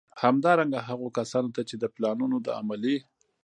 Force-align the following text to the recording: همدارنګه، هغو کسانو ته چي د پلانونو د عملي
همدارنګه، 0.23 0.79
هغو 0.89 1.07
کسانو 1.17 1.49
ته 1.55 1.61
چي 1.69 1.75
د 1.79 1.83
پلانونو 1.95 2.37
د 2.45 2.47
عملي 2.59 2.97